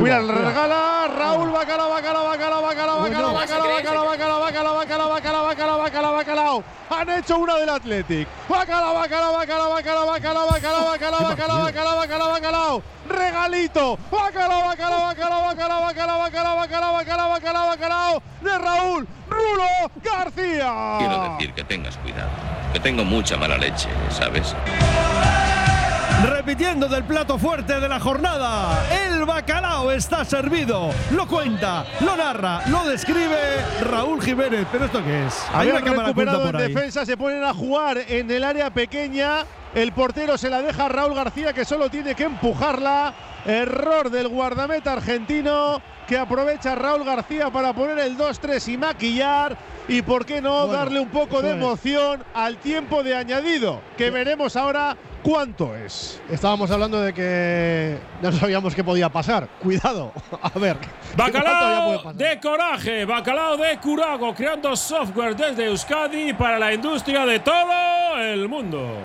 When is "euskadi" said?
65.66-66.34